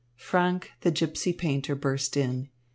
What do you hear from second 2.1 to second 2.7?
in.